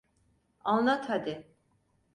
[0.63, 1.47] Anlat hadi.